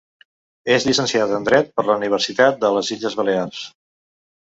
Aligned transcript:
És 0.75 0.87
llicenciada 0.87 1.37
en 1.41 1.45
dret 1.51 1.71
per 1.77 1.87
la 1.91 1.99
Universitat 2.01 2.61
de 2.67 2.75
les 2.79 2.93
Illes 2.99 3.23
Balears. 3.25 3.65